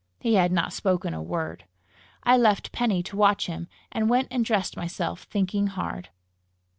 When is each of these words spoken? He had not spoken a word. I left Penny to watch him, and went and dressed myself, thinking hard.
He 0.19 0.33
had 0.33 0.51
not 0.51 0.73
spoken 0.73 1.13
a 1.13 1.21
word. 1.21 1.65
I 2.23 2.35
left 2.35 2.71
Penny 2.71 3.03
to 3.03 3.15
watch 3.15 3.45
him, 3.45 3.67
and 3.91 4.09
went 4.09 4.29
and 4.31 4.43
dressed 4.43 4.75
myself, 4.75 5.25
thinking 5.29 5.67
hard. 5.67 6.09